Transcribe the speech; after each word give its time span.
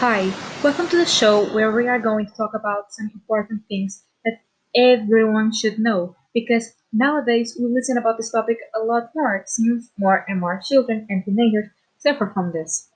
Hi, 0.00 0.32
welcome 0.62 0.86
to 0.90 0.96
the 0.96 1.04
show 1.04 1.52
where 1.52 1.72
we 1.72 1.88
are 1.88 1.98
going 1.98 2.26
to 2.26 2.32
talk 2.34 2.54
about 2.54 2.92
some 2.92 3.10
important 3.12 3.62
things 3.66 4.04
that 4.24 4.38
everyone 4.72 5.52
should 5.52 5.80
know 5.80 6.14
because 6.32 6.72
nowadays 6.92 7.56
we 7.58 7.66
listen 7.66 7.98
about 7.98 8.16
this 8.16 8.30
topic 8.30 8.58
a 8.76 8.78
lot 8.78 9.10
more 9.16 9.42
since 9.46 9.90
more 9.98 10.24
and 10.28 10.38
more 10.38 10.62
children 10.64 11.04
and 11.10 11.24
teenagers 11.24 11.70
suffer 11.98 12.30
from 12.32 12.52
this. 12.52 12.90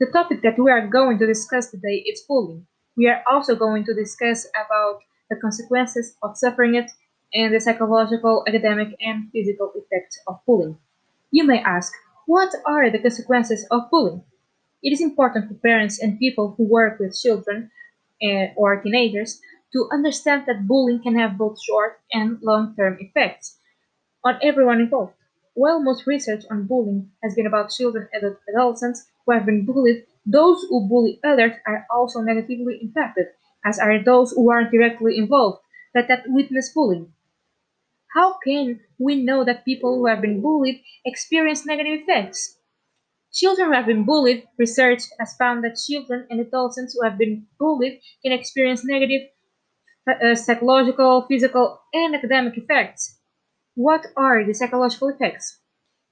The 0.00 0.06
topic 0.06 0.42
that 0.42 0.58
we 0.58 0.70
are 0.70 0.86
going 0.86 1.18
to 1.18 1.26
discuss 1.26 1.70
today 1.70 2.04
is 2.06 2.22
bullying. 2.28 2.66
We 2.96 3.08
are 3.08 3.24
also 3.30 3.56
going 3.56 3.84
to 3.86 3.94
discuss 3.94 4.46
about 4.54 5.00
the 5.30 5.36
consequences 5.36 6.16
of 6.22 6.38
suffering 6.38 6.76
it 6.76 6.90
and 7.34 7.54
the 7.54 7.60
psychological, 7.60 8.44
academic, 8.48 8.96
and 9.00 9.30
physical 9.32 9.72
effects 9.74 10.20
of 10.28 10.40
bullying. 10.46 10.78
You 11.32 11.44
may 11.44 11.62
ask, 11.62 11.92
what 12.26 12.54
are 12.66 12.90
the 12.90 13.00
consequences 13.00 13.66
of 13.70 13.90
bullying? 13.90 14.24
It 14.82 14.92
is 14.92 15.00
important 15.00 15.48
for 15.48 15.54
parents 15.54 16.00
and 16.02 16.18
people 16.18 16.54
who 16.56 16.64
work 16.64 16.98
with 16.98 17.18
children 17.18 17.70
uh, 18.22 18.48
or 18.56 18.80
teenagers 18.82 19.40
to 19.72 19.88
understand 19.92 20.44
that 20.46 20.66
bullying 20.68 21.02
can 21.02 21.18
have 21.18 21.38
both 21.38 21.62
short 21.62 22.00
and 22.12 22.40
long 22.42 22.74
term 22.76 22.98
effects 23.00 23.58
on 24.24 24.38
everyone 24.42 24.80
involved. 24.80 25.14
While 25.54 25.80
most 25.82 26.06
research 26.06 26.44
on 26.50 26.66
bullying 26.66 27.12
has 27.22 27.34
been 27.36 27.46
about 27.46 27.70
children 27.70 28.08
and 28.12 28.36
adolescents 28.48 29.06
who 29.26 29.32
have 29.32 29.46
been 29.46 29.64
bullied, 29.66 30.06
those 30.26 30.62
who 30.70 30.88
bully 30.88 31.20
others 31.22 31.52
are 31.66 31.86
also 31.90 32.20
negatively 32.20 32.78
impacted, 32.82 33.28
as 33.64 33.78
are 33.78 34.02
those 34.02 34.32
who 34.32 34.50
aren't 34.50 34.72
directly 34.72 35.18
involved 35.18 35.60
but 35.94 36.08
that 36.08 36.24
witness 36.26 36.72
bullying. 36.72 37.12
How 38.14 38.38
can 38.44 38.78
we 38.96 39.20
know 39.24 39.42
that 39.42 39.64
people 39.64 39.96
who 39.96 40.06
have 40.06 40.20
been 40.20 40.40
bullied 40.40 40.84
experience 41.04 41.66
negative 41.66 42.02
effects? 42.02 42.56
Children 43.34 43.68
who 43.68 43.74
have 43.74 43.86
been 43.86 44.04
bullied, 44.04 44.48
research 44.58 45.02
has 45.18 45.34
found 45.36 45.64
that 45.64 45.76
children 45.76 46.26
and 46.30 46.40
adolescents 46.40 46.94
who 46.94 47.02
have 47.04 47.18
been 47.18 47.46
bullied 47.58 48.00
can 48.22 48.32
experience 48.32 48.84
negative 48.84 49.22
uh, 50.08 50.34
psychological, 50.34 51.26
physical, 51.28 51.80
and 51.94 52.14
academic 52.14 52.56
effects. 52.56 53.18
What 53.74 54.06
are 54.16 54.44
the 54.44 54.54
psychological 54.54 55.08
effects? 55.10 55.60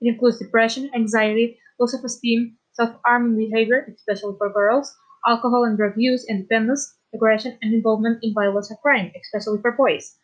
It 0.00 0.08
includes 0.14 0.38
depression, 0.38 0.90
anxiety, 0.94 1.58
loss 1.80 1.94
of 1.94 2.04
esteem, 2.04 2.58
self 2.74 2.96
harming 3.06 3.36
behavior, 3.38 3.86
especially 3.96 4.36
for 4.38 4.50
girls, 4.52 4.94
alcohol 5.26 5.64
and 5.64 5.76
drug 5.76 5.94
use 5.96 6.26
and 6.28 6.40
dependence, 6.42 6.96
aggression, 7.14 7.58
and 7.62 7.74
involvement 7.74 8.20
in 8.22 8.34
violence 8.34 8.70
or 8.72 8.76
crime, 8.78 9.12
especially 9.22 9.60
for 9.62 9.72
boys. 9.72 10.16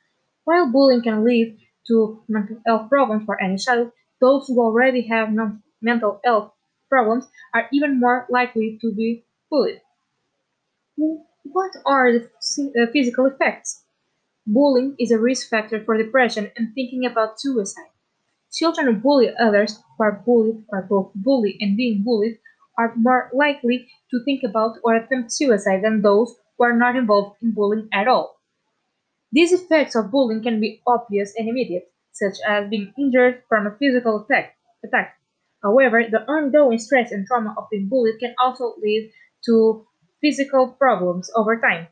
While 0.45 0.73
bullying 0.73 1.03
can 1.03 1.25
lead 1.25 1.59
to 1.89 2.25
mental 2.29 2.61
health 2.67 2.89
problems 2.91 3.25
for 3.27 3.41
any 3.43 3.59
child, 3.59 3.93
those 4.21 4.49
who 4.49 4.61
already 4.61 5.03
have 5.09 5.31
mental 5.83 6.21
health 6.25 6.53
problems 6.89 7.27
are 7.55 7.69
even 7.73 8.01
more 8.01 8.27
likely 8.31 8.79
to 8.81 8.93
be 8.95 9.25
bullied. 9.51 9.81
What 11.45 11.73
are 11.87 12.13
the 12.13 12.29
uh, 12.29 12.93
physical 12.93 13.25
effects? 13.27 13.85
Bullying 14.47 14.97
is 14.99 15.11
a 15.13 15.19
risk 15.19 15.51
factor 15.51 15.85
for 15.85 15.97
depression 15.99 16.53
and 16.57 16.75
thinking 16.75 17.07
about 17.07 17.41
suicide. 17.41 17.91
Children 18.53 18.87
who 18.87 19.01
bully 19.01 19.31
others 19.39 19.83
who 19.99 20.05
are 20.05 20.23
bullied 20.27 20.65
or 20.71 20.83
both 20.83 21.13
bully 21.15 21.59
and 21.61 21.77
being 21.77 22.05
bullied 22.05 22.39
are 22.79 22.95
more 22.97 23.31
likely 23.35 23.89
to 24.11 24.25
think 24.25 24.43
about 24.45 24.79
or 24.85 24.95
attempt 24.97 25.33
suicide 25.33 25.83
than 25.85 26.03
those 26.03 26.37
who 26.59 26.65
are 26.65 26.77
not 26.77 26.97
involved 26.97 27.37
in 27.43 27.53
bullying 27.53 27.89
at 27.93 28.09
all. 28.09 28.41
These 29.33 29.53
effects 29.53 29.95
of 29.95 30.11
bullying 30.11 30.43
can 30.43 30.61
be 30.61 30.83
obvious 30.87 31.35
and 31.39 31.49
immediate, 31.49 31.93
such 32.13 32.39
as 32.47 32.69
being 32.71 32.93
injured 32.99 33.45
from 33.49 33.67
a 33.67 33.77
physical 33.79 34.25
attack. 34.25 34.57
attack. 34.85 35.17
However, 35.63 36.03
the 36.11 36.23
ongoing 36.31 36.79
stress 36.79 37.13
and 37.13 37.27
trauma 37.27 37.55
of 37.59 37.69
being 37.71 37.89
bullied 37.89 38.21
can 38.21 38.35
also 38.41 38.75
lead 38.79 39.13
to 39.47 39.87
physical 40.23 40.69
problems 40.73 41.31
over 41.37 41.61
time. 41.61 41.89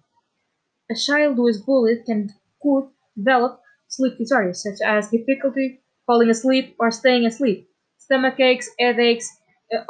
A 0.90 0.94
child 0.94 1.36
who 1.36 1.46
is 1.46 1.60
bullied 1.60 2.06
can 2.06 2.30
could 2.62 2.88
develop 3.18 3.60
sleep 3.86 4.16
disorders 4.16 4.62
such 4.62 4.80
as 4.82 5.10
difficulty 5.10 5.82
falling 6.06 6.30
asleep 6.30 6.74
or 6.80 6.90
staying 6.90 7.26
asleep, 7.26 7.68
stomach 7.98 8.40
aches, 8.40 8.70
headaches, 8.80 9.28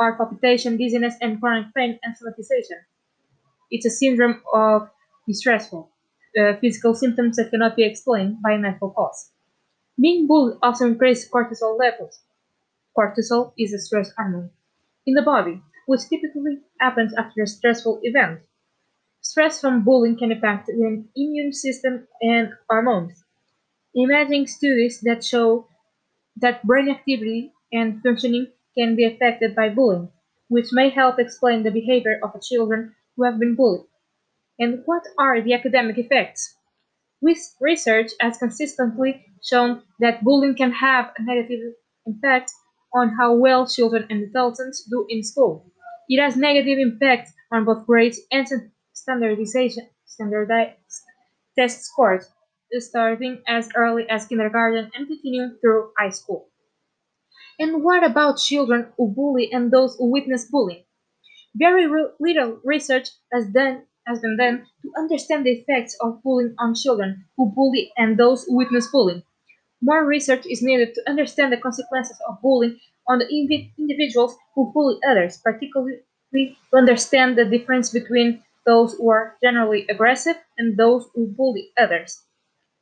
or 0.00 0.16
palpitation, 0.16 0.76
dizziness, 0.76 1.14
and 1.22 1.40
chronic 1.40 1.72
pain 1.76 2.00
and 2.02 2.16
somatization. 2.16 2.80
It's 3.70 3.86
a 3.86 3.90
syndrome 3.90 4.42
of 4.54 4.90
distressful 5.28 5.90
uh, 6.40 6.54
physical 6.62 6.94
symptoms 6.94 7.36
that 7.36 7.50
cannot 7.50 7.76
be 7.76 7.84
explained 7.84 8.42
by 8.42 8.56
mental 8.56 8.90
cause. 8.92 9.32
Being 10.00 10.26
bullied 10.26 10.58
also 10.62 10.86
increases 10.88 11.30
cortisol 11.30 11.78
levels. 11.78 12.23
Cortisol 12.96 13.52
is 13.58 13.72
a 13.74 13.78
stress 13.78 14.12
hormone 14.16 14.50
in 15.06 15.14
the 15.14 15.22
body, 15.22 15.62
which 15.86 16.08
typically 16.08 16.60
happens 16.80 17.12
after 17.14 17.42
a 17.42 17.46
stressful 17.46 18.00
event. 18.02 18.40
Stress 19.20 19.60
from 19.60 19.84
bullying 19.84 20.16
can 20.16 20.32
affect 20.32 20.66
the 20.66 21.04
immune 21.16 21.52
system 21.52 22.06
and 22.22 22.52
hormones. 22.70 23.24
Imaging 23.96 24.46
studies 24.46 25.00
that 25.00 25.24
show 25.24 25.66
that 26.36 26.64
brain 26.66 26.88
activity 26.88 27.52
and 27.72 28.02
functioning 28.02 28.48
can 28.76 28.96
be 28.96 29.04
affected 29.04 29.54
by 29.54 29.68
bullying, 29.68 30.10
which 30.48 30.72
may 30.72 30.90
help 30.90 31.18
explain 31.18 31.62
the 31.62 31.70
behavior 31.70 32.20
of 32.22 32.40
children 32.42 32.94
who 33.16 33.24
have 33.24 33.38
been 33.38 33.54
bullied. 33.54 33.86
And 34.58 34.82
what 34.84 35.02
are 35.18 35.40
the 35.40 35.54
academic 35.54 35.98
effects? 35.98 36.56
Research 37.22 38.10
has 38.20 38.38
consistently 38.38 39.24
shown 39.42 39.82
that 40.00 40.22
bullying 40.22 40.54
can 40.56 40.72
have 40.72 41.12
a 41.18 41.22
negative 41.22 41.74
impact 42.06 42.52
on 42.94 43.10
how 43.16 43.34
well 43.34 43.66
children 43.66 44.06
and 44.10 44.24
adolescents 44.30 44.84
do 44.84 45.06
in 45.08 45.22
school. 45.22 45.66
It 46.08 46.20
has 46.20 46.36
negative 46.36 46.78
impact 46.78 47.30
on 47.52 47.64
both 47.64 47.86
grades 47.86 48.20
and 48.32 48.46
standardization, 48.92 49.88
standardized 50.06 50.76
test 51.58 51.84
scores, 51.84 52.30
starting 52.78 53.42
as 53.48 53.70
early 53.74 54.08
as 54.10 54.26
kindergarten 54.26 54.90
and 54.94 55.06
continuing 55.08 55.56
through 55.60 55.92
high 55.98 56.10
school. 56.10 56.48
And 57.58 57.82
what 57.82 58.04
about 58.04 58.38
children 58.38 58.92
who 58.96 59.08
bully 59.12 59.50
and 59.52 59.72
those 59.72 59.96
who 59.96 60.08
witness 60.08 60.48
bullying? 60.48 60.84
Very 61.54 61.86
little 62.20 62.60
research 62.64 63.10
has 63.32 63.48
done 63.48 63.86
has 64.06 64.20
been 64.20 64.36
done 64.38 64.66
to 64.82 64.92
understand 64.98 65.46
the 65.46 65.52
effects 65.52 65.96
of 66.00 66.22
bullying 66.22 66.54
on 66.58 66.74
children 66.74 67.26
who 67.36 67.52
bully 67.54 67.92
and 67.96 68.18
those 68.18 68.44
who 68.44 68.56
witness 68.56 68.88
bullying. 68.90 69.24
More 69.84 70.04
research 70.04 70.46
is 70.46 70.64
needed 70.64 70.94
to 70.96 71.08
understand 71.08 71.52
the 71.52 71.58
consequences 71.58 72.18
of 72.28 72.42
bullying 72.42 72.80
on 73.08 73.20
the 73.20 73.28
individuals 73.78 74.36
who 74.56 74.72
bully 74.72 74.98
others, 75.08 75.36
particularly 75.38 76.00
to 76.32 76.76
understand 76.76 77.38
the 77.38 77.44
difference 77.44 77.90
between 77.90 78.42
those 78.66 78.94
who 78.94 79.10
are 79.10 79.36
generally 79.44 79.86
aggressive 79.88 80.36
and 80.58 80.76
those 80.76 81.08
who 81.14 81.28
bully 81.28 81.70
others. 81.78 82.24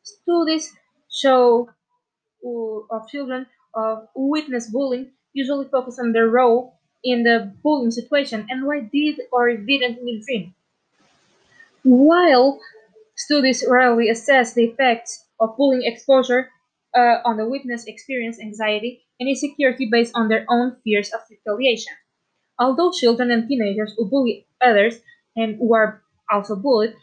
Studies 0.05 0.77
show 1.11 1.71
uh, 2.47 2.97
of 2.97 3.09
children 3.09 3.47
who 4.15 4.29
witness 4.31 4.71
bullying 4.71 5.13
usually 5.33 5.67
focus 5.69 5.99
on 5.99 6.13
their 6.13 6.29
role 6.29 6.79
in 7.05 7.25
the 7.25 7.55
bullying 7.63 7.91
situation 7.91 8.47
and 8.51 8.67
why 8.67 8.81
did 8.81 9.21
or 9.33 9.57
didn't 9.57 9.99
intervene. 9.99 10.55
While 11.85 12.61
studies 13.15 13.65
rarely 13.69 14.09
assess 14.09 14.53
the 14.55 14.65
effects 14.65 15.27
of 15.39 15.57
bullying 15.57 15.85
exposure 15.85 16.51
uh, 16.97 17.19
on 17.25 17.37
the 17.37 17.49
witness 17.49 17.87
experience 17.87 18.41
anxiety 18.41 19.03
and 19.21 19.29
insecurity 19.29 19.89
based 19.91 20.13
on 20.15 20.29
their 20.29 20.45
own 20.49 20.77
fears 20.85 21.11
of 21.13 21.21
retaliation. 21.31 21.95
Although 22.59 22.93
children 22.93 23.31
and 23.31 23.47
teenagers 23.47 23.95
who 23.99 24.09
bully 24.09 24.47
others 24.63 25.01
and 25.37 25.57
who 25.57 25.75
are 25.75 26.03
also 26.31 26.57
bullied 26.57 26.95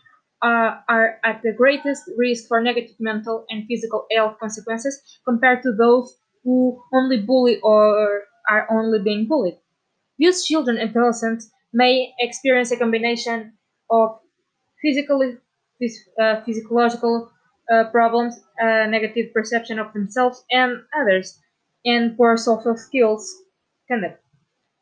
uh, 0.41 0.81
are 0.89 1.19
at 1.23 1.41
the 1.43 1.53
greatest 1.53 2.09
risk 2.17 2.47
for 2.47 2.61
negative 2.61 2.95
mental 2.99 3.45
and 3.49 3.67
physical 3.67 4.07
health 4.11 4.37
consequences 4.39 5.01
compared 5.27 5.61
to 5.63 5.73
those 5.73 6.17
who 6.43 6.81
only 6.93 7.21
bully 7.21 7.59
or 7.61 8.23
are 8.49 8.67
only 8.71 8.99
being 9.03 9.27
bullied. 9.27 9.59
These 10.19 10.45
children 10.45 10.77
and 10.77 10.89
adolescents 10.91 11.49
may 11.73 12.13
experience 12.19 12.71
a 12.71 12.77
combination 12.77 13.57
of 13.89 14.19
physically, 14.81 15.37
phys- 15.81 16.07
uh, 16.21 16.41
physiological 16.43 17.31
uh, 17.71 17.85
problems, 17.91 18.39
uh, 18.61 18.85
negative 18.87 19.33
perception 19.33 19.79
of 19.79 19.93
themselves 19.93 20.43
and 20.51 20.83
others, 20.95 21.39
and 21.85 22.17
poor 22.17 22.37
social 22.37 22.75
skills 22.77 23.33
conduct. 23.87 24.21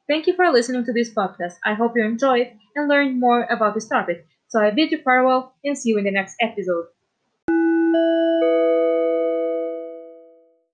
Thank 0.07 0.28
you 0.28 0.36
for 0.36 0.51
listening 0.51 0.86
to 0.86 0.94
this 0.94 1.13
podcast. 1.13 1.56
I 1.66 1.74
hope 1.75 1.94
you 1.95 2.04
enjoyed 2.04 2.51
and 2.75 2.89
learned 2.89 3.19
more 3.19 3.44
about 3.45 3.74
this 3.75 3.88
topic. 3.88 4.25
So 4.48 4.60
I 4.62 4.72
bid 4.72 4.92
you 4.92 5.00
farewell 5.01 5.56
and 5.63 5.78
see 5.78 5.89
you 5.89 5.98
in 6.00 6.06
the 6.06 6.12
next 6.12 6.36
episode. 6.42 6.88